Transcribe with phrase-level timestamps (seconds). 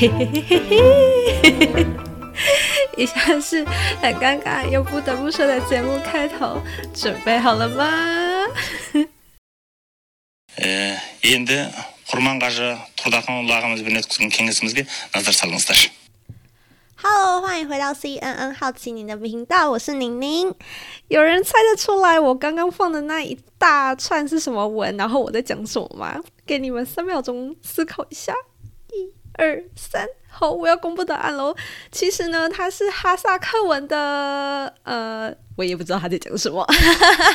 [0.00, 0.59] 嘿嘿嘿嘿
[1.73, 1.85] 嘿，
[2.97, 3.65] 以下是
[3.99, 6.61] 很尴尬又不得不说的节目开头，
[6.93, 8.47] 准备好了吗？
[10.57, 11.71] Э, енді
[12.11, 15.89] құрман қажы тұрдақынұлы ағамызбен өткізген кеңесімізге назар салыңыздар
[17.01, 20.53] Hello，欢迎回到 CNN 好奇你的频道，我是宁宁。
[21.07, 26.21] 有人猜得出来我刚刚放的那一大串是什么文，然后我在讲什么吗？
[26.45, 28.49] 给你们三秒钟思考一下，一、
[29.33, 30.07] 二、三。
[30.33, 31.53] 好，我要公布答案喽。
[31.91, 36.65] 其实呢，它是哈萨克文的，呃，我也不知道他在讲什么。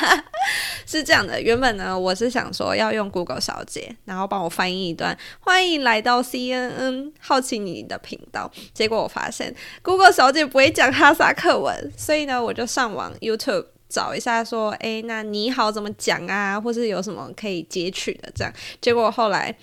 [0.87, 8.51] 是这样的，原本呢，我是想说要用 Google 小姐，然后帮我翻译一段“欢迎来到 CNN 好奇你的频道”。
[8.73, 9.53] 结果我发现
[9.83, 16.59] Google 小姐不会讲哈萨克文，所以呢，我就上网 YouTube 找一下，说，诶，那你好怎么讲啊？
[16.59, 18.51] 或是有什么可以截取的这样。
[18.81, 19.55] 结果后来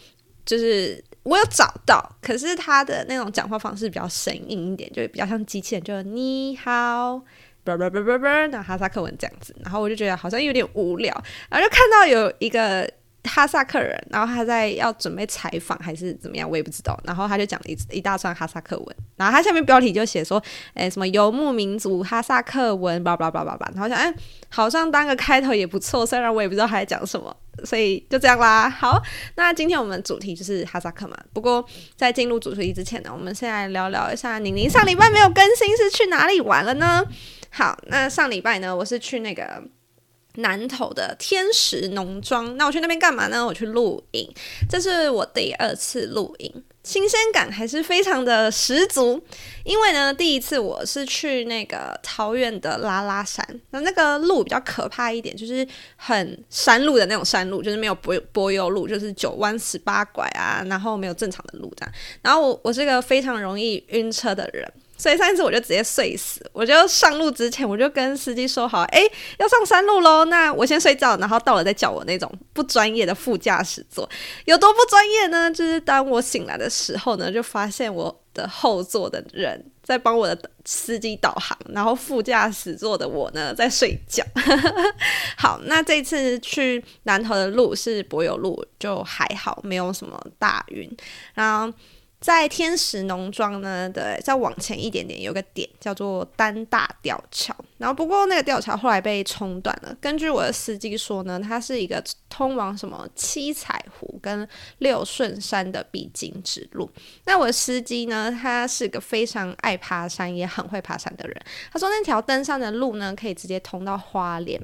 [0.47, 7.21] 就是我有找到，可是他的那种讲话方式比较生硬一点，就比较像机器人，就你好。
[7.65, 11.13] 啵啵啵啵啵，那哈萨克文这样子，然后我就觉得好像有点无聊，
[11.49, 12.87] 然后就看到有一个
[13.25, 20.43] 哈萨克人，然后他在要准备采访还是怎么样，我也不知道，然后他就讲了一一大串哈萨克文，然后他下面标题就写说，
[20.75, 24.13] 哎，什么游牧民族哈萨克文，叭叭叭叭叭，然后想，哎，
[24.49, 28.69] 好像当个开头也不错，虽然我也不知道他在讲什么，所以就这样啦。
[28.69, 29.03] 好，
[29.37, 31.65] 那今天我们主题就是哈萨克嘛，不过
[31.97, 37.05] 在进入主题之前呢，我们先来聊聊一下宁宁上礼拜没有更新是去哪里玩了呢？
[37.51, 39.63] 好，那上礼拜呢，我是去那个
[40.35, 42.57] 南投的天使农庄。
[42.57, 43.45] 那我去那边干嘛呢？
[43.45, 44.29] 我去露营，
[44.69, 49.23] 这是我第二次露营，新鲜感还是非常的十足。
[49.65, 61.95] 因为呢，第一次我是去那个桃园的拉拉山，那那个路比较可怕一点，就是很山路的那种山路，就是没有柏柏油路，就是九弯十八拐啊，然后没有正常的路这样。
[62.23, 64.71] 然后我我是个非常容易晕车的人。
[64.97, 69.03] 所以上一次我就直接睡死，我就上路之前我就跟司机说好，哎，
[69.39, 74.09] 要上山路喽，那我先睡觉，然后到了再叫我那种不专业的副驾驶座，
[74.45, 75.51] 有多不专业呢？
[75.51, 84.25] 就是当我醒来的时候呢，就发现我的后座的人在帮我的司机导航，然后副驾驶座的我呢在睡觉。
[85.37, 90.89] 好，那这次去南头的路是柏油路，就还好，没有什么大晕，
[91.35, 91.77] 然后。
[92.25, 99.95] 在天使农庄呢，对，再往前一点点有个点叫做丹大吊桥，然后不过那个吊桥后来被冲断了。
[100.01, 104.49] 根据我的司机说呢，它是一个通往什么七彩湖跟
[104.79, 106.89] 六顺山的必经之路。
[107.27, 111.39] 那我的司机呢，他是个非常爱爬山也很会爬山的人。
[111.71, 114.59] 他说那条登山的路呢，可以直接通到花莲，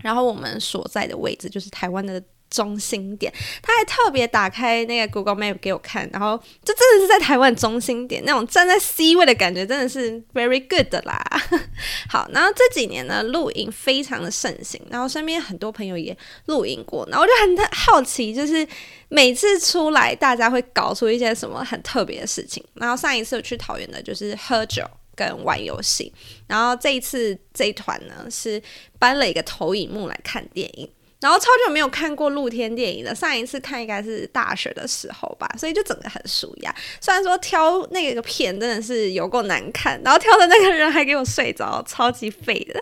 [0.00, 2.22] 然后我们所在的位置就是台湾的。
[2.54, 11.20] 中心点，他还特别打开那个 Google Map 给我看，然后这真的是在台湾中心点那种站在 C 位的感觉，真的是 very good 啦。
[12.08, 16.16] 好，然后这几年呢，露营非常的盛行，然后身边很多朋友也
[16.46, 18.64] 露营过，然后我就很好奇，就是
[19.08, 22.64] 每次出来大家会搞出一些什么很特别的事情。
[22.74, 24.84] 然后上一次我去桃园的就是喝酒
[25.16, 26.12] 跟玩游戏，
[26.46, 28.62] 然后这一次这一团呢是
[29.00, 30.88] 搬了一个投影幕来看电影。
[31.24, 36.74] 然后超久没有看过露天电影了，上一次看应该是大学的时候吧，所以就整个很舒压。
[37.00, 42.78] 虽然说挑那个片真的是有够难看，然后挑的那个人还给我睡着，超级废的。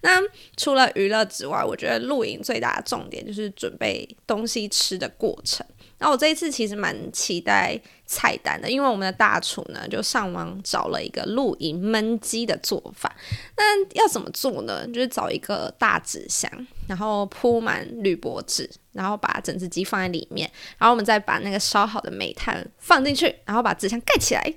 [0.00, 0.20] 那
[0.56, 5.64] 除了娱乐之外，我觉得露营最大的重点就是准备东西吃的过程。
[6.04, 13.10] 那我这一次其实蛮期待菜单的，因为我们的大厨呢就上网找了一个露营焖鸡的做法。
[13.56, 14.86] 那要怎么做呢？
[14.88, 16.50] 就是找一个大纸箱，
[16.86, 24.54] 然后铺满铝箔纸，然后把整只鸡放在里面，然后我们再把那个烧好的煤炭放进去，然后把纸箱盖起来。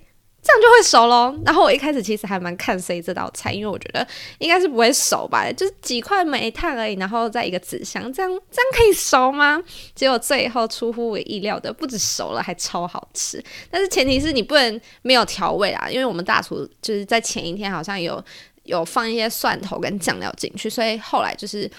[0.47, 1.38] 这样就会熟喽。
[1.46, 4.08] 然后我一开始其实还蛮看 C 这道菜，因为我觉得
[4.40, 9.62] 应该是不会熟吧，就是几块煤炭而已，然后再一个纸箱，这样这样可以熟吗？
[9.94, 13.44] 结果最后出乎我意料的，不止熟了，还超好吃。
[13.69, 18.23] 但是前提是你不能没有调味啊，因为我们大厨就是在前一天好像有
[18.64, 21.70] 有放一些蒜头跟酱料进去，所以后来就是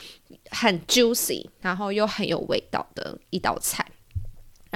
[0.50, 3.82] 很 juicy，然后又很有味道的一道菜。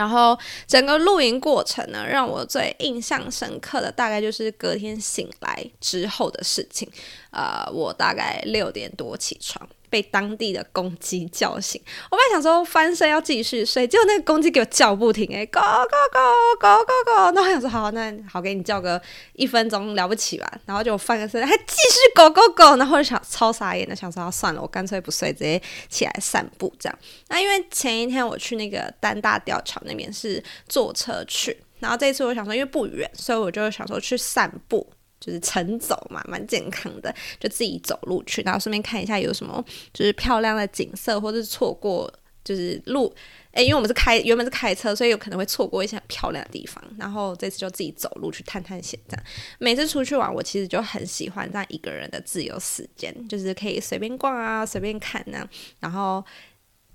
[0.02, 6.90] 然后整个露营过程呢，让我最印象深刻的大概就是隔天醒来之后的事情。
[7.31, 9.64] 呃，我大概六点多起床。
[9.93, 11.79] 被当地的公鸡叫醒，
[12.11, 19.00] 我本来想说翻身要继续睡，结果那个公鸡给我叫不停，哎，go go go go go go，那我想说好，那好给你叫个
[19.35, 25.61] 一分钟了不起吧，然后就翻个身还继续 go go go，然后就想超傻眼的想说算了，我干脆不睡，直接
[25.91, 26.99] 起来散步这样。
[27.29, 31.55] 那因为前一天我去那个丹大吊桥那边是坐车去。
[31.81, 34.88] 然后这一次我想说，因为不远，所以我就想说去散步，
[35.25, 39.65] 就是晨走嘛，蛮健康的，就自己走路去，然后顺便看一下有什么
[39.95, 43.15] 就是漂亮的景色，或者是错过就是路。
[43.53, 46.83] 诶，因为我们是开原本是开车，所以有可能会错过一些很漂亮的地方。
[46.99, 49.23] 然后这次就自己走路去探探险，这样。
[49.59, 55.47] 每次出去玩，我其实就很喜欢这样一个人的自由时间，就是可以随便逛啊，随便看呢。
[55.81, 56.25] 然后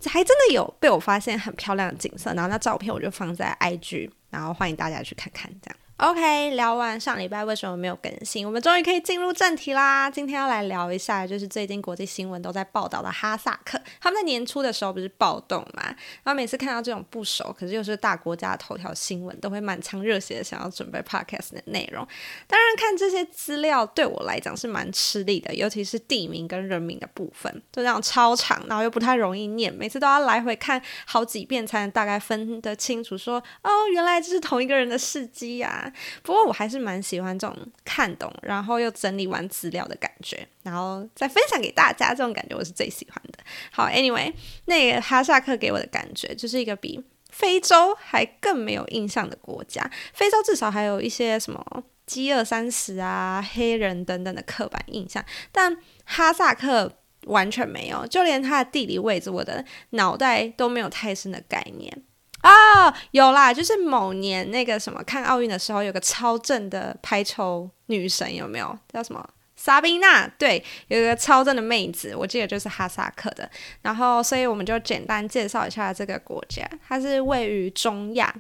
[0.06, 5.78] 还真的有被我发现很漂亮的景色，然后那照片我就放在 IG，然后欢迎大家去看看，这样。
[5.98, 10.08] OK，聊完上礼拜为什么没有更新，我们终于可以进入正题啦。
[10.12, 13.82] 今天要来聊一下，就是最近国际新闻都在报道的哈萨克。
[14.00, 15.86] 他们在年初的时候不是暴动嘛？
[16.22, 22.08] 然后每次看到这种不熟，可是又是大国家的头条新闻，都会满腔热血的想要准备 Podcast 的内容。
[22.46, 35.86] 当然，看这些资料对我来讲是蛮吃力的，尤其是地名跟人名的部分，就这样超长，然后又不太容易念，每次都要来回看好几遍才能大概分得清楚，说哦，原来这是同一个人的事迹呀。
[36.24, 43.40] 不过我还是蛮喜欢这种看懂，然后又整理完资料的感觉，然后再分享给大家，这种感觉我是最喜欢的。
[43.72, 44.34] 好，Anyway，
[44.66, 49.90] 那个哈萨克给我的感觉就是一个比非洲还更没有印象的国家。
[50.14, 56.92] 非洲至少还有一些什么饥饿三十啊、黑人等等的刻板印象，但哈萨克
[57.26, 62.04] 完全没有，就连它的地理位置，我的脑袋都没有太深的概念。
[62.42, 70.28] 啊，有啦，就是某年那个什么看奥运的时候，有个超正的排球女神，有没有叫什么萨宾娜？
[70.38, 73.50] 对，有一个超正的妹子，我记得就是哈萨克的。
[73.82, 78.34] 然后，所以我们就简单介绍一下这个国家，它是位于中亚。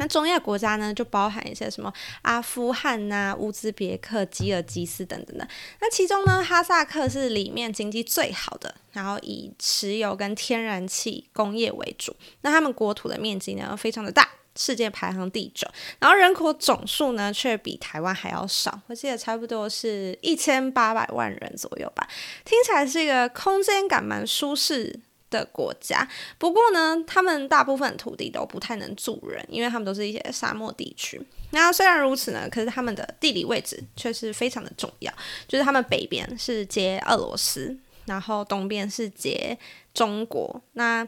[0.00, 1.92] 那中亚国家呢，就包含一些什么
[2.22, 5.46] 阿富汗呐、乌兹别克、吉尔吉斯等等的。
[5.78, 12.16] 那其中呢，哈萨克是里面经济最好的，然后以石油跟天然气工业为主。
[12.40, 14.26] 那他们国土的面积呢，非常的大，
[14.56, 15.68] 世界排行第九。
[15.98, 22.08] 然后人口总数呢，却比台湾还要少，我记得差不多是一千八百万人左右吧。
[22.46, 25.00] 听起来是一个空间感蛮舒适。
[25.30, 26.06] 的国家，
[26.36, 31.20] 不过呢，他们大部分土地都不太能住人，因为他们都是一些沙漠地区。
[31.52, 35.12] 那虽然如此呢，可是他们的地理位置却是非常的重要，
[35.48, 39.56] 就是他们北边是接俄罗斯，然后东边是接
[39.94, 41.06] 中国，那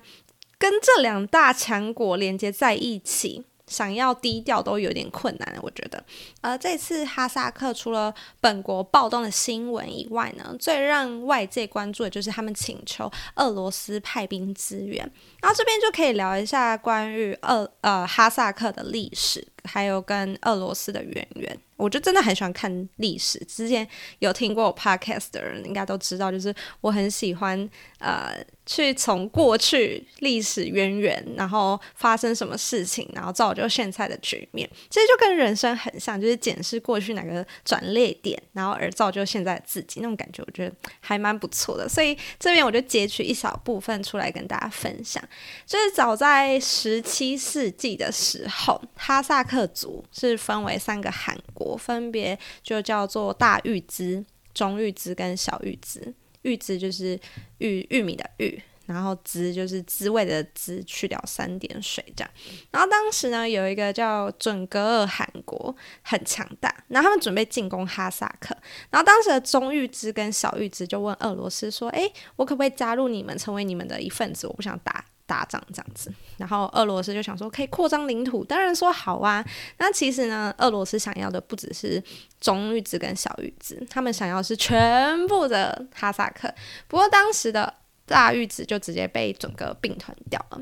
[0.58, 3.44] 跟这两大强国连接在一起。
[3.66, 6.02] 想要低调都有点困难，我觉得。
[6.40, 14.98] 而这次哈萨克除了本国暴动的新闻以外呢，最让外界关注的就是他们请求俄罗斯派兵支援。
[15.40, 21.58] 然后这边就可以聊一下关于俄呃哈萨克的历史，还有跟俄罗斯的渊源。
[21.76, 23.86] 我就真的很喜欢看历史，之前
[24.20, 27.68] 有听过我 podcast 的人应该都知道，就是我很喜欢
[27.98, 28.32] 呃
[28.64, 34.68] 去从过去历史渊源，然后发生什么事情，然后造就现在的局面。
[34.90, 41.88] 其实就跟人生很像，就是检视过去哪个转捩点，然后而造就现在自己那种感觉，我觉得还蛮不错的。
[41.88, 45.20] 所以这边我就截取一小部分出来跟大家分享。
[45.66, 51.76] 就是早在十七世纪的时候，哈萨克族是分为三个汗国。
[51.76, 56.14] 分别就叫做大玉兹、中玉兹跟小玉兹。
[56.42, 57.18] 玉兹就是
[57.58, 62.30] 玉玉米的玉，然后滋就是滋味的滋，去掉三点水这样。
[62.70, 68.56] 然后当时呢，有一个叫准格尔汗国很强大，然后他们准备进攻哈萨克。
[68.90, 74.48] 然后当时的中玉兹跟小玉兹就问俄罗斯说：“诶，我可不可以加入你们，成为你们的一份子？
[74.48, 79.42] 我不想打。”打仗这样子，然后俄罗斯就想说可以扩张领土，当然说好啊。
[79.78, 82.02] 那其实呢，俄罗斯想要的不只是
[82.38, 86.52] 中玉子跟小玉子，他们想要是全部的哈萨克。
[86.86, 87.72] 不过当时的
[88.04, 90.60] 大玉子就直接被整个并团掉了。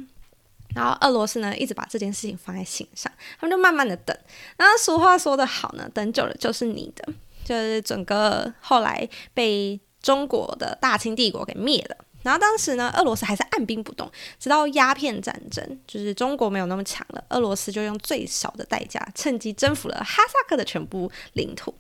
[0.72, 3.10] 然后俄罗斯呢，一直把这件事情放在心上，
[3.40, 4.16] 他们就慢慢的等。
[4.56, 7.12] 那俗话说得好呢，等久了就是你的，
[7.44, 11.96] 就是整个后来被中国的大清帝国给灭了。
[12.22, 21.74] 然后当时呢，俄罗斯还是按兵不动，直到鸦片战争，就是中国没有那么强了，俄罗斯就用最少的代价，趁机征服了哈萨克的全部领土。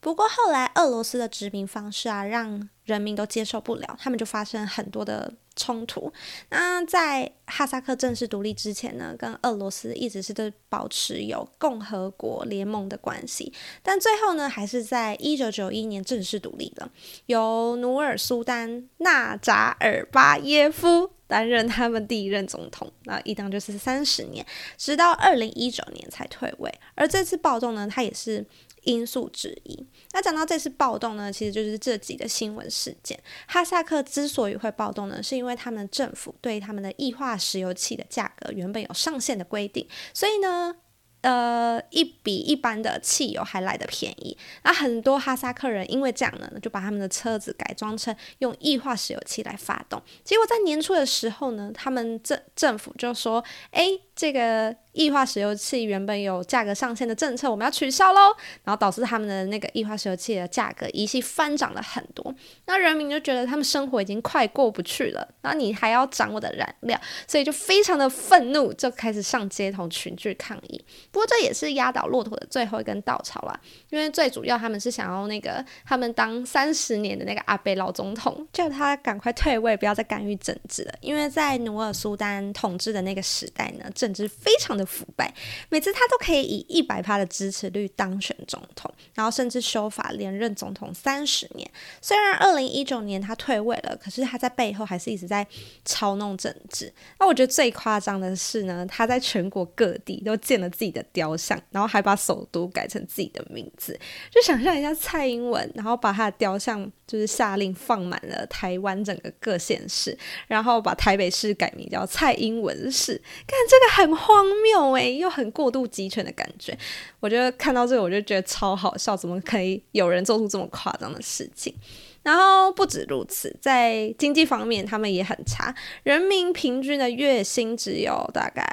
[0.00, 6.10] 不过后来俄罗斯的殖民方式啊，让人民都接受不了，他们就发生很多的冲突。
[6.48, 13.52] 那在哈萨克正式独立之前呢，跟俄罗斯一直是都保持有共和国联盟的关系，
[13.82, 16.90] 但最后呢，还是在一九九一年正式独立了，
[17.26, 24.46] 由努尔苏丹纳扎尔巴耶夫担任他们第一任总统，那一当就是三十年，
[24.78, 26.72] 直到二零一九年才退位。
[26.94, 28.46] 而这次暴动呢，他也是。
[28.82, 29.86] 因素之一。
[30.12, 33.20] 那讲到这次暴动呢，其实就是这几个新闻事件。
[33.46, 40.76] 哈萨克之所以会暴动呢，是因为他们政府对他们的液化石油气的价格原本有上限的规定，所以呢，
[41.22, 44.36] 呃，一比一般的汽油还来得便宜。
[44.64, 50.00] 那很多哈萨克人因为这样呢，就把他们的车子改装成用液化石油气来发动。
[50.24, 58.34] 结果在年初的时候呢，他们政政府就说：“哎，这个。”液化石油气原本有价格上限的政策，我们要取消喽，
[58.64, 62.34] 然后导致他们的那个液化石油气的价格一系翻涨了很多。
[62.66, 70.84] 那人民就觉得他们生活已经快过不去了，然后你还要涨我的燃料，所以就非常的愤怒，就开始上街头群聚抗议。
[71.12, 80.94] 不过这也是压倒骆驼的最后一根稻草啦，因为最主要他们是想要那个他们当三十年的那个阿贝老总统，叫他赶快退位，不要再干预政治了。
[81.02, 84.70] 因为在努尔苏丹统治的那个时代呢，政治非常。
[84.70, 85.34] 的腐败，
[85.68, 91.68] 每次他都可以以一百趴的支持率当选总统，然后甚至修法连任总统三十年。
[92.00, 95.44] 虽然二零一九年他退位了，可是他在背后还是一直在
[95.84, 96.90] 操弄政治。
[97.18, 103.98] 那我觉得最夸张的是呢，他在全国各地都建了自己的雕像，然后还把首都改成自己的名字。
[104.30, 110.16] 就想象一下蔡英文，然后把他的雕像就是下令放满了台湾整个各县市，
[110.46, 113.14] 然后把台北市改名叫蔡英文市，
[113.46, 114.92] 看这个很荒谬。
[114.92, 116.76] 诶，又很过度集权的感觉，
[117.20, 121.74] 我觉得看到这个我就觉得超好笑，怎么可以有人做出这么夸张的事情？
[122.22, 128.64] 然后不止如此，在经济方面他们也很差，人民平均的月薪只有大概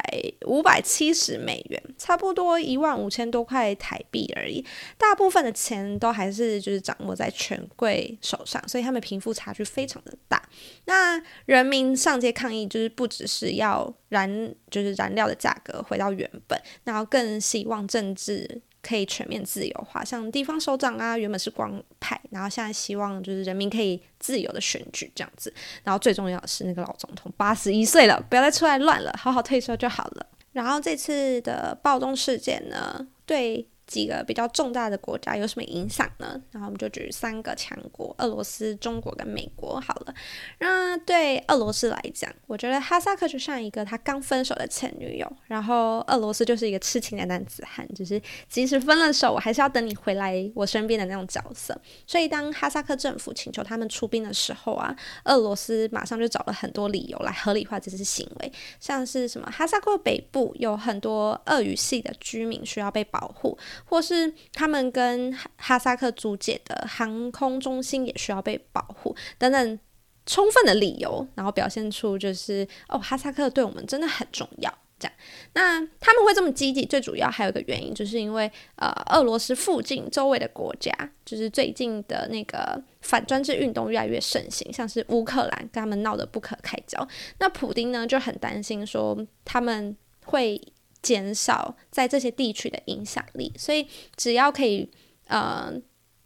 [0.46, 4.66] 五百七十美元，差不多一万五千多块台币而已。
[4.98, 10.44] 大部分的钱都还是就是掌握在权贵手上，所以他们贫富差距非常的大。
[10.86, 18.62] 那人民上街抗议，就是不只是要燃，就是燃料的价格回到原本，然后更希望政治。
[18.88, 25.54] 可以全面自由化，像地方首长啊，原本是光派，然后现在希望就是人民可以自由的选举这样子。
[25.84, 30.26] 然后最重要的是，那个老总统八十一岁了，不要再出来乱了，好好退休就好了。
[30.54, 33.68] 然后这次的暴动事件呢，对。
[33.88, 36.40] 几个比较重大的国家有什么影响呢？
[36.52, 39.80] 然后我们就举三个强国：俄罗斯、中国跟美国。
[39.80, 40.14] 好了，
[40.60, 51.80] 那对俄罗斯来讲，我觉得哈萨克就像一个他刚分手的前女友，然后俄罗斯就是一个痴情的男子汉，就是即使分了手，我还是要等你回来我身边的那种角色。
[52.06, 63.58] 所以当哈萨克政府请求他们出兵的时候啊，俄罗斯马上就找了很多理由来合理化这些行为，像是什么哈萨克北部有很多俄语系的居民需要被保护。
[63.86, 69.80] 或是他们跟哈萨克租借的航空中心也需要被保护，等等
[70.26, 74.74] 充分的理由，然后表现出就是哦，哈萨克对我们真的很重要。
[75.00, 75.16] 这样，
[75.54, 80.92] 那他们会这么积极，最主要还有一个原因，就是因为呃，俄罗斯附近周围的国家，
[81.24, 87.08] 就是最近的那个反专制运动越来越盛行，像是乌克兰跟他们闹得不可开交，
[87.38, 89.16] 那普丁呢就很担心说
[89.46, 90.60] 他们会。
[91.08, 93.88] 减少在这些地区的影响力，所以
[94.18, 94.92] 只要可以
[95.28, 95.72] 呃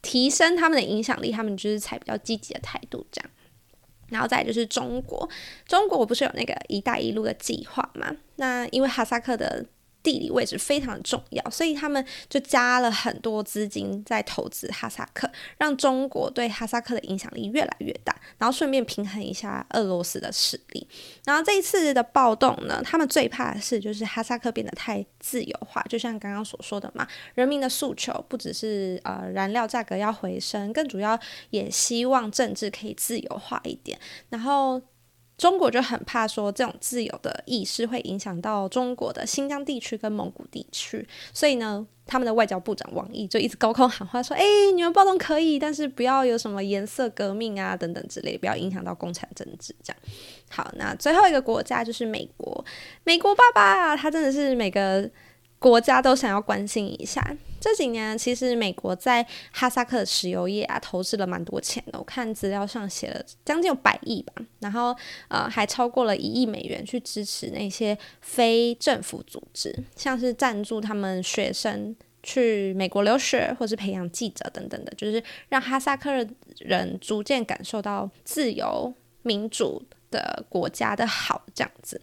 [0.02, 3.30] 提升他们的影响力，他们就是采比较积极的态度这样。
[4.10, 5.30] 然后再就是中国，
[5.68, 8.16] 中国不是有那个“一带一路”的计划嘛？
[8.38, 9.66] 那因为哈萨克的。
[10.04, 20.88] 地理位置非常重要，所以他们就加了很多资金在投资哈萨克，让中国对哈萨克的影响力越来越大，然后顺便平衡一下俄罗斯的势力。
[21.26, 31.20] 然后这一次的暴动呢，他们最怕的是就是哈萨克变得太自由化，就像刚刚所说的嘛，人民的诉求不只是呃燃料价格要回升，更主要
[31.52, 34.82] 也希望政治可以自由化一点，然后。
[35.42, 44.44] 中国就很怕说这种自由的意识会影响到中国的新疆地区跟蒙古地区，所以呢，他们的外交部长王毅就一直高空喊话说：“哎，
[44.76, 49.98] 你们暴动可以，但是不要有什么颜色革命啊等等之类，不要影响到共产政治。”这样。
[50.52, 52.64] 好，那最后一个国家就是美国，
[53.04, 55.10] 美国爸爸他真的是每个。
[55.62, 57.24] 国家都想要关心一下。
[57.60, 62.00] 这几年，其实美国在哈萨克的石油业啊，投资了蛮多钱的。
[62.00, 64.96] 我看资料上写了将近有百亿吧，然后
[65.28, 76.26] 呃，还超过了一亿美元去支持那些非政府组织，像是赞助他们学生去美国留学，或是培养记者等等的，就是让哈萨克
[76.58, 78.92] 人逐渐感受到自由
[79.22, 82.02] 民主的国家的好，这样子。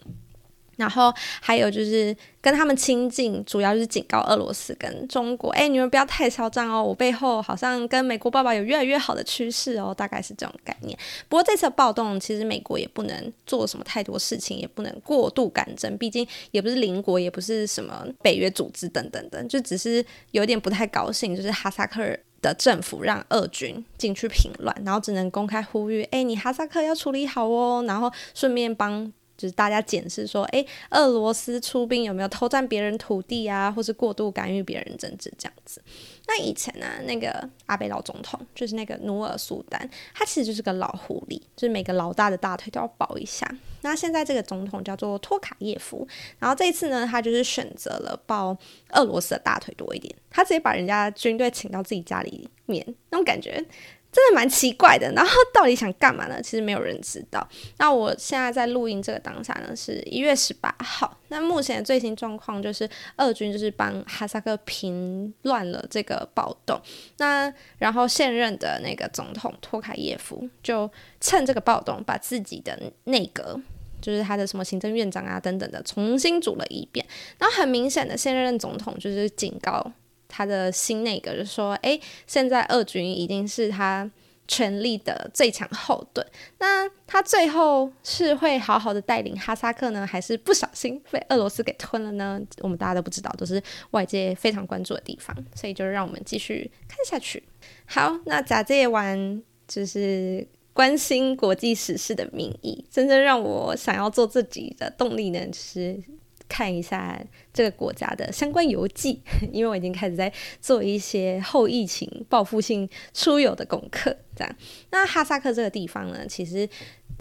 [0.79, 10.97] 然后还有就是跟他们亲近，主要就是警告俄罗斯跟中国，哎，你们不要太嚣张哦，我背后好像跟美国爸爸有越来越好的趋势哦，大概是这种概念。
[11.29, 29.13] 不过这次暴动，其实美国也不能做什么太多事情，也不能过度干政，毕竟也不是邻国，也不是什么北约组织等等的，就只是有点不太高兴，就是哈萨克的政府让俄军进去平乱，然后只能公开呼吁，哎，你哈萨克要处理好哦，然后顺便帮。
[29.39, 35.81] 就是大家检视说，诶，俄罗斯出兵有没有偷占别人土地啊，或是过度干预别人政治这样子。
[36.27, 43.49] 那以前呢，那个阿贝老总统就是那个努尔苏丹，他其实就是个老狐狸，就是每个老大的大腿都要抱一下。
[43.83, 46.07] 那现在这个总统叫做托卡耶夫，
[46.41, 48.55] 然后这一次呢，他就是选择了抱
[48.91, 53.65] 俄罗斯的大腿多一点，他直接把人家军队请到自己家里面，那种感觉。
[54.11, 56.41] 真的蛮奇怪的，然后到底想干嘛呢？
[56.43, 57.47] 其实没有人知道。
[57.77, 61.15] 那我现在在录音这个当下呢，是一月十八号。
[61.29, 66.81] 那目前的最新状况就是，俄军就是帮哈萨克平乱了这个暴动。
[67.19, 73.61] 那然后现任的那个总统托卡耶夫就趁这个暴动，把自己的内阁，
[74.01, 77.07] 就是他的什么行政院长啊等等的，重新组了一遍。
[77.39, 79.93] 然后很明显的，现任总统就是警告。
[80.29, 84.09] 他的新那个就说：“诶，现在俄军已经是他
[84.47, 86.25] 权力的最强后盾。
[86.59, 92.41] 那他最后是会好好的带领哈萨克呢，还是不小心被俄罗斯给吞了呢？
[92.61, 95.37] 我们大家都不知道，都是外界非常关注的地方。
[95.55, 97.43] 所以就让我们继续看下去。
[97.87, 105.99] 好，那假借完就是关心国际时事的名义，真正让我想要做自己的动力呢，是。”
[106.49, 107.21] 看一下
[107.53, 114.17] 这个国家的相关游记， 因为我已经开始在做一些后疫情报复性出游的功课。
[114.35, 114.57] 这样，
[114.91, 116.69] 那哈萨克这个地方呢，其实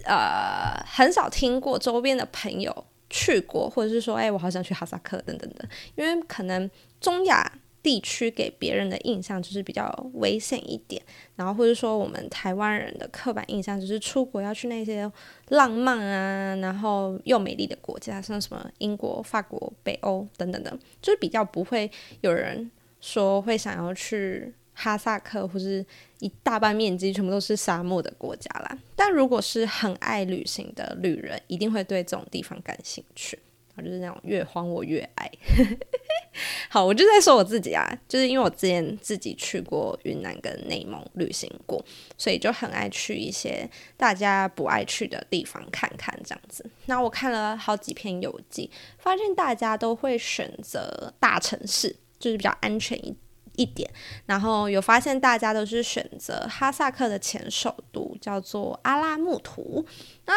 [0.05, 6.69] 呃很少听过周边的朋友去过，或者是说，哎，我好想去哈萨克等等的，因为可能
[7.01, 7.51] 中亚。
[7.83, 11.01] 地区给别人的印象就是比较危险一点，
[11.35, 15.09] 然后或者说我们台湾人的刻板印象就是出国要去那些
[15.49, 21.89] 浪漫啊，然后又美丽的国家，像什么英国、法国、北欧等等的，就是比较不会
[22.21, 22.69] 有人
[22.99, 25.85] 说会想要去哈萨克或是
[26.19, 28.77] 一大半面积全部都是沙漠的国家啦。
[28.95, 33.39] 但如果是很爱旅行的旅人，一定会对这种地方感兴趣。
[33.77, 35.31] 就是那种越荒我越爱。
[36.69, 41.83] 好，我就在说我自己啊，就是因为我之前自己去过云南跟内蒙旅行过，
[42.17, 46.65] 所以就很爱去一些大家不爱去的地方看看这样子。
[46.85, 53.15] 那我看了好几篇游记，发现大家都会选择大城市，就是比较安全一
[53.55, 53.89] 一点。
[54.25, 59.85] 然后有发现大家都是选择哈萨克的前首都叫做阿拉木图。
[60.25, 60.33] 那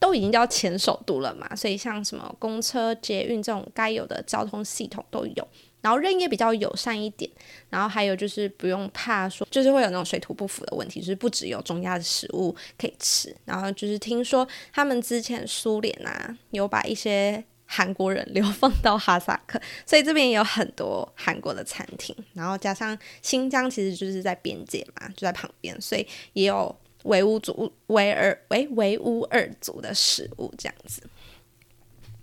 [0.00, 5.48] 都已经叫前首都了嘛，所以像什么公车、捷运这种该有的交通系统都有，
[5.82, 7.30] 然后人也比较友善一点，
[7.68, 26.74] 然后还有就是不用怕说，就是会有那种水土不服的问题，就是不只有中亚的食物可以吃，然后就是听说他们之前苏联啊有把一些韩国人流放到哈萨克，所以这边也有很多韩国的餐厅，然后加上新疆其实就是在边界嘛，就在旁边，所以也有。
[27.04, 31.02] 维吾族、维尔、维维吾尔族的食物这样子。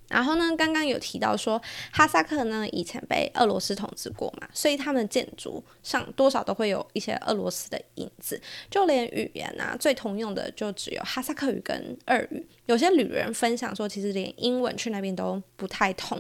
[0.10, 1.62] 然后呢，刚刚有提到说
[1.92, 8.40] 哈萨克呢以前被俄罗斯统治过嘛，所以他们建筑上多少都会有一些俄罗斯的影子。
[8.72, 12.48] 就连语言啊，最通用的就只有哈萨克语跟俄语。
[12.68, 16.18] 有些旅人分享说，其实连英文去那边都不太通。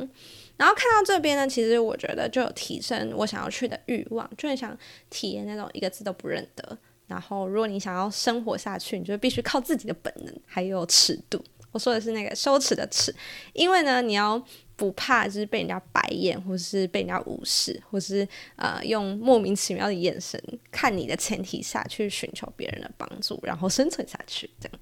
[0.57, 4.77] 然后看到这边呢，其实我觉得就有提升我想要去的欲望，就很想
[5.09, 6.77] 体验那种一个字都不认得。
[7.07, 11.43] 然后，如果你想要生活下去，你就必须靠自己的本能，还有尺度。
[11.71, 13.13] 我说的是那个羞耻的耻，
[13.53, 14.41] 因为呢，你要
[14.75, 20.41] 不怕就是被人家白眼，或是被人家无视，或是呃用莫名其妙的眼神
[20.71, 24.49] 看你的前提下去寻求别人的帮助，然后生存下去。
[24.59, 24.79] 这样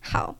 [0.00, 0.36] 好。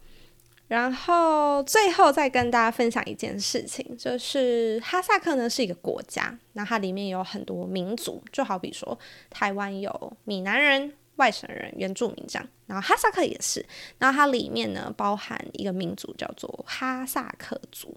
[0.68, 8.96] 然后最后再跟大家分享一件事情，就是哈萨克呢是一个国家，那它里面有很多民族，就好比说
[9.28, 10.92] 台湾有闽南人。
[11.20, 13.64] 外省人、原住民这样，然后哈萨克也是，
[13.98, 17.94] 然后它里面呢包含一个民族叫做哈萨克族。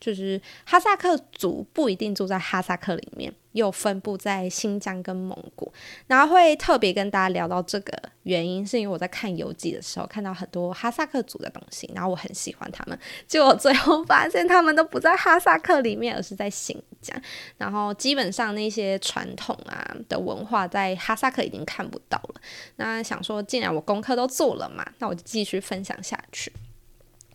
[0.00, 5.72] 就是哈萨克族不一定住在哈萨克里面，又分布在新疆跟蒙古。
[6.06, 7.92] 然后会特别跟大家聊到这个
[8.24, 12.98] 原因，是因为我在看游记的时候看到很多哈萨克族的东西，然后我很喜欢他们。
[13.26, 17.20] 结果最后发现他们都不在哈萨克里面，而是在新疆。
[17.56, 22.40] 然后基本上那些传统啊的文化在哈萨克已经看不到了。
[22.76, 26.52] 那想说，既然我功课都做了嘛，那我就继续分享下去。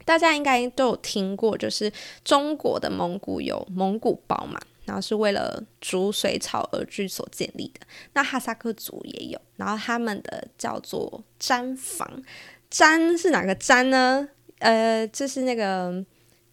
[0.05, 1.91] 大家应该都有听过，就是
[2.23, 7.81] 中国的蒙古有蒙古包嘛，然后是为了逐水草而居所建立的。
[8.13, 12.23] 那哈萨克族也有，然后他们的叫做毡房，
[12.71, 14.27] 毡是哪个毡呢？
[14.59, 16.03] 呃，就是那个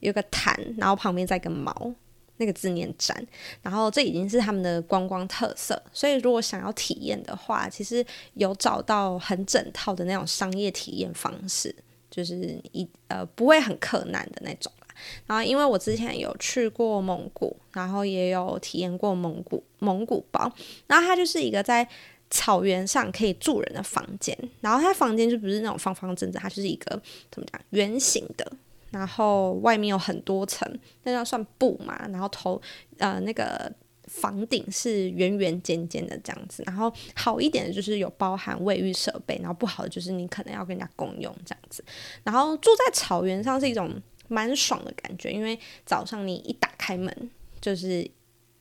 [0.00, 1.92] 有个毯，然后旁边再一个毛，
[2.38, 3.14] 那个字念毡。
[3.60, 11.74] 然后这已经是他们的观光特色，所以如果想要体验的话，其实有找到很整套的那种商业体验方式。
[12.10, 14.86] 就是一呃不会很困难的那种啦。
[15.26, 20.52] 然后因为我之前有去过蒙古，然后也有体验过蒙古蒙古包，
[20.86, 21.86] 然后它就是一个在
[22.30, 28.50] 草原上可以住人的房间，然后它房间就不是那种方方正正，它就是一个怎么讲圆形的，
[28.90, 30.66] 然后外面有很多层，
[31.04, 32.60] 那叫算布嘛，然后头
[32.98, 33.72] 呃那个。
[34.08, 41.84] 房顶是圆圆尖尖的这样子，然后好一点的就是有包含卫浴设备，然后不好的就是你可能要跟人家共用这样子。
[42.24, 43.94] 然后住在草原上是一种
[44.26, 48.08] 蛮爽的感觉，因为早上你一打开门就是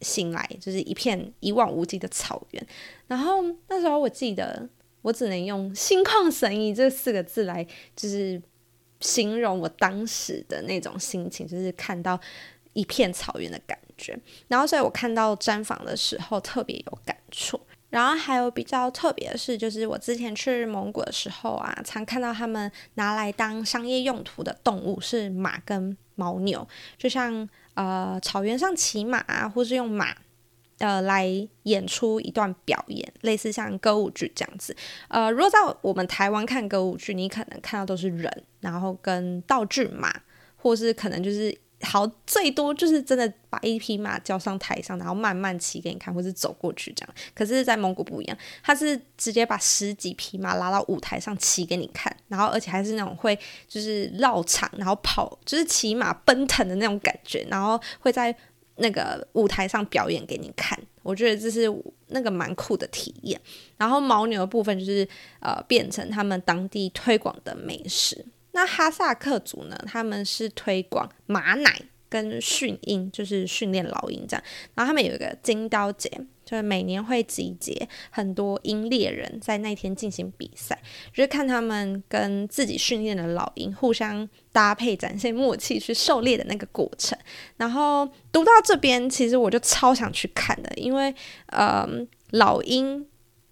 [0.02, 2.68] 醒来就是一片一望无际的草原。
[3.08, 4.68] 然后那时候我记得
[5.02, 8.42] 我只能用心旷神怡这四个字来就是
[9.00, 12.20] 形容我当时的那种心情，就是看到
[12.74, 13.78] 一片草原的感。
[14.48, 17.60] 然后所以我看到毡房的时候特别有感触。
[17.90, 30.14] 然后还有比较特别的是，就是我之前去蒙古的时候啊，常看到他们拿来当商业用途的动物是马跟牦牛，就像呃草原上骑马啊，或是用马
[30.80, 31.26] 呃来
[31.64, 34.76] 演出一段表演，类似像歌舞剧这样子。
[35.08, 40.14] 呃，如果在我们台湾看歌舞剧，你可能看到都是人，然后跟道具马，
[40.58, 41.58] 或是可能就是。
[41.82, 47.16] 好，最多就是真的把一匹马叫上台上，然后慢慢骑给你看，或是走过去这样。
[47.36, 53.38] 可是，在蒙古不一样，他是直接把十几匹马拉到舞台上骑给你看，然后而且还是那种会
[53.68, 58.36] 就是绕场，然后跑，就是骑马奔腾的那种感觉，然后会在
[58.78, 60.78] 那个舞台上表演给你看。
[61.04, 61.72] 我觉得这是
[62.08, 63.40] 那个蛮酷的体验。
[63.78, 65.08] 然后牦牛的部分就是
[65.40, 68.26] 呃，变成他们当地推广的美食。
[68.58, 69.78] 那哈萨克族呢？
[69.86, 74.44] 他们是推广马奶跟训鹰，就是训练老鹰这样。
[74.74, 76.10] 然后他们有一个金刀节，
[76.44, 80.82] 就是每年会集结很多鹰猎人，在那天进行比赛，
[81.14, 87.16] 就是看他们跟自己训练的老鹰互相搭配，展现默契去狩猎的那个过程。
[87.58, 91.14] 然后读到这边，其实我就超想去看的，因为
[91.52, 91.88] 呃，
[92.32, 93.06] 老鹰。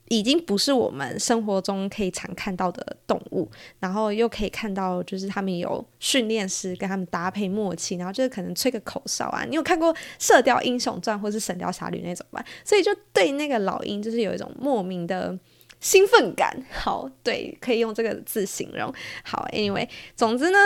[0.10, 9.44] 已经不是我们生活中可以常看到的动物，然后又可以看到，就是他们有训练师跟他们搭配默契，然后就是可能吹个口哨啊。
[9.44, 12.46] 你有看过《射雕英雄传》或是《神雕侠侣》那种吧？
[12.64, 15.38] 所以就对那个老鹰就是有一种莫名的
[15.80, 16.56] 兴奋感。
[16.72, 18.94] 好，对，可以用这个字形容。
[19.24, 20.60] 好，Anyway，总之呢。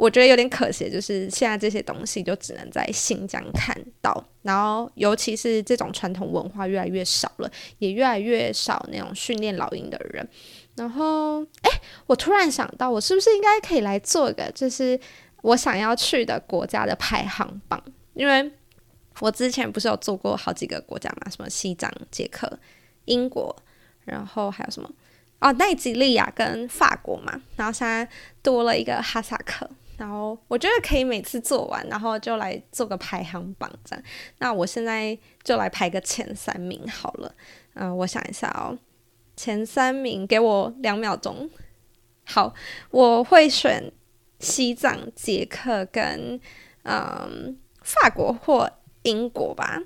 [0.00, 10.26] 我觉得有点可惜，就是现在这些东西就只能在新疆看到，然后尤其是这种传统文化越来越少了，也越来越少那种训练老鹰的人。
[10.74, 11.70] 然后，哎，
[12.06, 14.98] 我突然想到，我是不是应该可以来做一个，就是
[15.42, 17.84] 我想要去的国家的排行榜？
[18.14, 18.50] 因为
[19.18, 22.58] 我之前不是有做过好几个国家嘛，什么西藏、捷克、
[23.04, 23.54] 英国，
[24.06, 24.90] 然后还有什么
[25.40, 28.08] 哦，奈及利亚跟法国嘛，然后现在
[28.42, 29.68] 多了一个哈萨克。
[30.00, 34.02] 然后我觉得可以每次做完，然后就来做个排行榜这样。
[34.38, 37.34] 那我现在就来排个前三名好了。
[37.74, 38.78] 嗯，我想一下哦，
[39.36, 41.50] 前三名给我两秒钟。
[42.24, 42.54] 好，
[42.90, 43.92] 我会选
[44.38, 46.40] 西藏、捷克跟
[46.84, 48.70] 嗯法国或
[49.02, 49.82] 英国吧。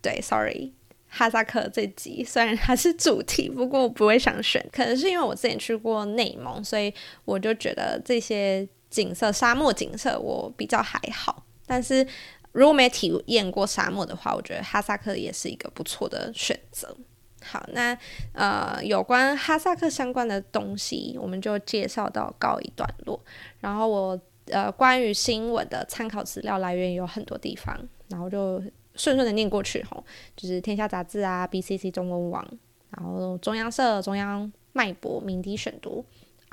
[0.00, 0.72] 对，sorry，
[1.08, 8.68] 哈萨克这集虽然它是主题，不过我不会想选，可能是因为我之前去过内蒙，所以我就觉得这些。
[8.90, 12.06] 景色，沙漠景色我比较还好，但是
[12.52, 16.96] 如果没体验过沙漠的话，我觉得哈萨克也是一个不错的选择。
[17.44, 17.96] 好，那
[18.32, 23.20] 呃，有关哈萨克相关的东西，我们就介绍到告一段落。
[23.60, 28.60] 然后我呃，关于新闻的参考资料来源有很多地方，然后就
[28.94, 30.02] 顺顺的念过去吼，
[30.36, 32.48] 就是天下杂志啊，BCC 中文网，
[32.90, 36.04] 然后中央社、中央脉搏、鸣笛选读。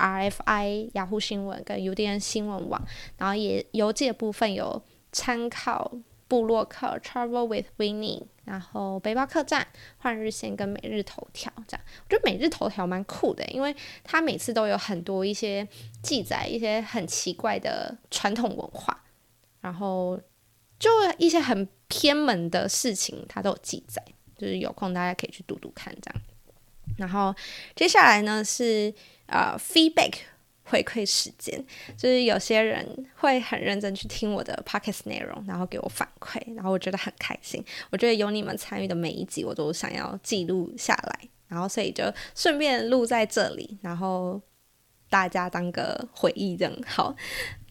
[0.04, 2.86] RFI、雅虎新闻跟 UDN 新闻网，
[3.16, 5.90] 然后也邮寄的部分有参考
[6.28, 11.84] 布洛克 Travel with Winnie，然后背包客栈、换日线跟每日头条这样。
[12.04, 15.66] 我觉得每日头条蛮酷的，因为它每次都有很多一些
[16.02, 19.02] 记载一些很奇怪的传统文化，
[19.62, 20.20] 然后
[20.78, 24.04] 就一些很偏门的事情，它都有记载。
[24.36, 26.22] 就是有空大家可以去读读看这样。
[26.96, 27.34] 然后
[27.74, 28.94] 接下来呢是。
[29.26, 30.12] 呃，feedback
[30.64, 31.58] 回馈时间，
[31.96, 37.64] 就是有些人会很认真去听我的 podcast 内容，然后给我反馈，然后我觉得很开心。
[37.88, 42.04] 我觉得有你们参与的每一集，我都想要记录下来，然后所以就
[42.34, 44.38] 顺便录在这里，然后
[45.08, 47.16] 大家当个回忆，这样好。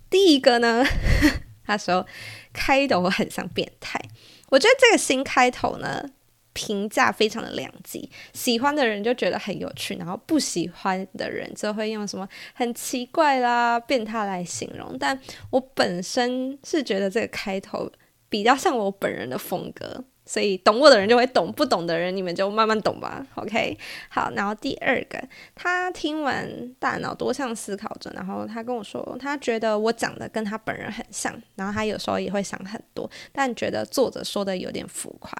[0.09, 0.83] 第一个呢，
[1.63, 2.03] 他说
[2.51, 4.01] 开头很像变态，
[4.49, 6.09] 我觉得这个新开头呢。
[6.53, 14.97] 评价非常的两极，喜欢的人就觉得很有趣，然后不喜欢的人就会用什么很奇怪啦、变态来形容。
[14.97, 17.91] 但我本身是觉得这个开头
[18.29, 20.03] 比较像我本人的风格。
[20.25, 23.27] 所以懂我的人就会懂，不懂的人你们就慢慢懂吧。
[23.35, 25.21] OK，好，然后第二个，
[25.53, 35.37] 他听完大脑多项思考者，然后他跟我说，他觉得我讲的跟他本人很像，然后他有时候也会想很多，但觉得作者说的有点浮夸。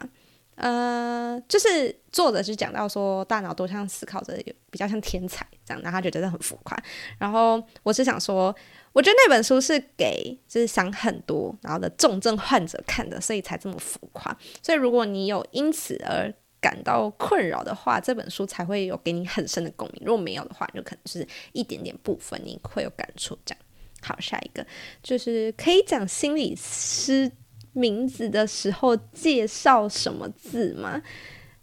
[0.55, 4.37] 呃，就是作者是讲到说大脑多像思考者
[4.69, 6.77] 比较像天才这样，然后他觉得很浮夸。
[7.17, 8.55] 然后我是想说。
[8.93, 14.31] 我觉得那本书是给就是想很多然后的重症患者看的，所以才这么浮夸。
[14.61, 20.03] 所以如果你有因此而感到困扰的话，这本书才会有给你很深的共鸣。
[20.05, 23.35] 如果没有的话，就可能是一点点部分你会有感触。
[23.43, 23.65] 这样，
[24.03, 24.63] 好，下一个
[25.01, 27.31] 就是可以讲心理师
[27.73, 31.01] 名字的时候介绍什么字吗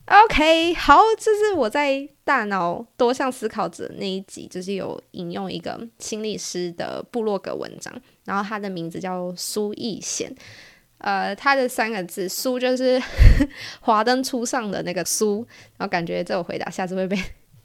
[0.06, 7.94] ？OK，好，这是我在大脑多项思考者那一集，就是有引用一个心理师的部落格文章，
[8.24, 10.34] 然后他的名字叫苏逸贤，
[10.98, 13.00] 呃，他的三个字“苏”就是
[13.80, 15.46] 华灯初上的那个苏，
[15.76, 17.16] 然后感觉这个回答下次会被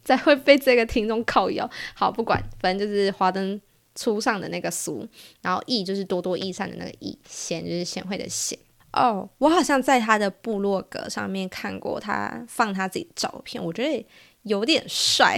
[0.03, 1.67] 再会被这个听众靠腰。
[1.95, 3.59] 好，不管，反正就是华灯
[3.95, 5.07] 初上的那个苏，
[5.41, 8.57] 然后易就是多多益善的那个易，贤就是贤惠的贤。
[8.93, 14.05] 哦，我好像在他的部落格上面看过他放他自己照片，我觉得
[14.43, 15.37] 有点帅。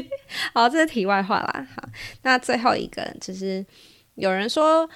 [0.52, 1.66] 好，这是题外话啦。
[1.74, 1.88] 好，
[2.22, 3.64] 那最后一个就是
[4.16, 4.86] 有人说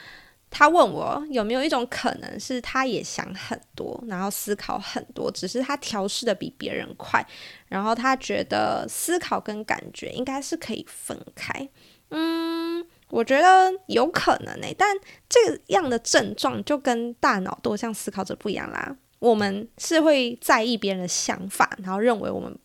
[0.51, 7.27] 他问我有没有一种可能是他也想很多，然后思考很多，只是他调试的比别人快，
[7.69, 11.67] 然后他觉得思考跟感觉应该是可以分开。
[12.11, 12.87] 嗯。
[13.13, 14.97] 我觉得有可能诶，但
[15.29, 18.97] 这样的症状就跟大脑多项思考者不一样啦。
[19.19, 22.59] 我们是会在意别人的想法，然后认为我们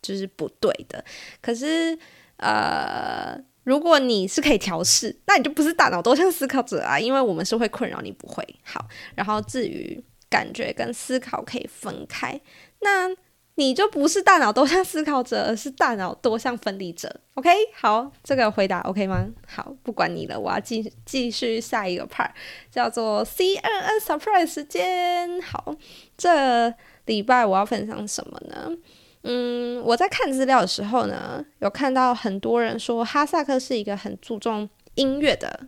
[0.00, 1.04] 就是不对的。
[1.42, 1.98] 可是，
[2.36, 8.86] 呃，如果你是可以调试，那你就不是大脑多项思考者啊，因为我们是会困扰你不会好。
[9.16, 12.40] 然后至于感觉跟思考可以分开，
[12.82, 13.16] 那。
[13.58, 17.12] 你就不是大脑多项思考者，而是大脑多项分离者。
[17.34, 19.26] OK，好，这个回答 OK 吗？
[19.48, 22.30] 好，不管你了，我要继继续下一个 part，
[22.70, 25.42] 叫做 CNN surprise 时间。
[25.42, 25.74] 好，
[26.16, 26.72] 这
[27.06, 28.70] 礼拜我要分享什么呢？
[29.24, 35.66] 嗯，我在看资料的时候呢，有看到很多人说哈萨克是一个很注重音乐的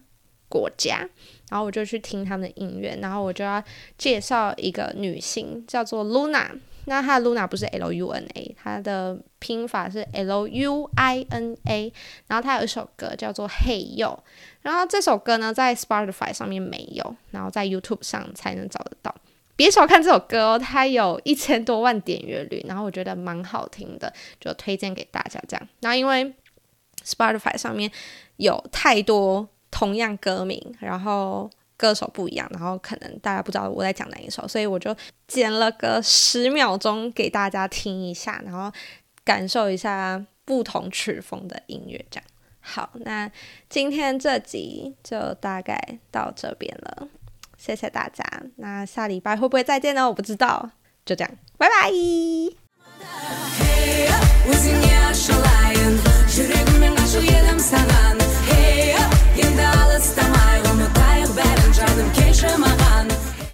[0.48, 1.08] 国家，
[1.50, 3.60] 然后我就去听他们的音乐，然后我就要
[3.98, 6.50] 介绍一个女性，叫做 Luna。
[6.86, 11.92] 那它的 Luna 不是 L U N A，它的拼法是 L U I N A。
[12.26, 14.18] 然后它有一首歌叫做 Hey Yo，
[14.62, 19.14] 然后这首歌呢在 Spotify 上面没有，然后在 YouTube 上才能找得到。
[19.56, 25.68] 别小看这首歌哦，它有一千多万点阅率，然后我觉得蛮好听的，就推荐给大家这样。
[25.80, 26.34] 然后因为
[27.04, 27.90] Spotify 上面
[28.36, 31.50] 有太多同样歌名，然后。
[31.80, 34.94] 歌手不一样然后可能大家不知道我在讲哪一首所以我就
[35.26, 38.70] 剪了个十秒钟给大家听一下然后
[39.24, 42.24] 感受一下不同曲风的音乐这样。
[42.60, 43.30] 好那
[43.70, 47.08] 今天这集就大概到这边了
[47.56, 48.22] 谢谢大家
[48.56, 50.06] 那下礼拜会不会再见呢？
[50.06, 50.70] 我不知道
[51.06, 51.90] 就这样拜拜。
[62.40, 63.09] trzyma, a